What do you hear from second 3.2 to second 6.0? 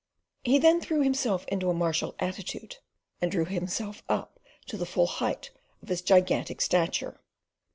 and drew himself up to the full height of